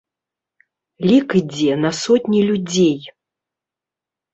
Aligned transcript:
Лік 1.11 1.27
ідзе 1.41 1.77
на 1.85 1.91
сотні 2.01 2.39
людзей. 2.51 3.01